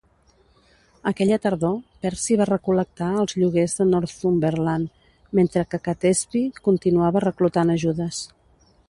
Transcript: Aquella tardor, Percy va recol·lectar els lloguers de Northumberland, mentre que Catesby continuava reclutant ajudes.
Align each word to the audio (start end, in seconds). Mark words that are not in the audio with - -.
Aquella 1.09 1.37
tardor, 1.43 1.75
Percy 2.05 2.37
va 2.39 2.47
recol·lectar 2.51 3.09
els 3.25 3.37
lloguers 3.41 3.77
de 3.81 3.87
Northumberland, 3.91 4.97
mentre 5.41 5.67
que 5.75 5.81
Catesby 5.89 6.45
continuava 6.69 7.25
reclutant 7.31 7.77
ajudes. 7.77 8.25